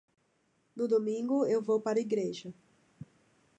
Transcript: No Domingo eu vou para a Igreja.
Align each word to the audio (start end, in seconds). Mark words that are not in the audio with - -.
No 0.75 0.87
Domingo 0.87 1.45
eu 1.45 1.61
vou 1.61 1.79
para 1.79 1.99
a 1.99 2.01
Igreja. 2.01 2.51